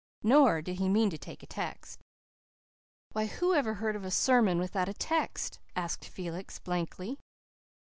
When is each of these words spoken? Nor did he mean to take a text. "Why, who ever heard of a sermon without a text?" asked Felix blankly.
Nor 0.23 0.63
did 0.63 0.79
he 0.79 0.89
mean 0.89 1.11
to 1.11 1.17
take 1.19 1.43
a 1.43 1.45
text. 1.45 2.01
"Why, 3.11 3.27
who 3.27 3.53
ever 3.53 3.75
heard 3.75 3.95
of 3.95 4.03
a 4.03 4.09
sermon 4.09 4.57
without 4.57 4.89
a 4.89 4.95
text?" 4.95 5.59
asked 5.75 6.05
Felix 6.05 6.57
blankly. 6.57 7.19